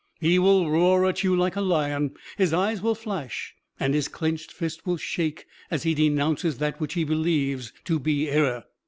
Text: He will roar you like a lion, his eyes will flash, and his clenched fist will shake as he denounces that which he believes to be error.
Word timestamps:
He 0.19 0.39
will 0.39 0.67
roar 0.67 1.13
you 1.21 1.35
like 1.35 1.55
a 1.55 1.61
lion, 1.61 2.15
his 2.35 2.53
eyes 2.53 2.81
will 2.81 2.95
flash, 2.95 3.53
and 3.79 3.93
his 3.93 4.07
clenched 4.07 4.51
fist 4.51 4.83
will 4.83 4.97
shake 4.97 5.45
as 5.69 5.83
he 5.83 5.93
denounces 5.93 6.57
that 6.57 6.79
which 6.81 6.95
he 6.95 7.03
believes 7.03 7.71
to 7.83 7.99
be 7.99 8.27
error. 8.27 8.63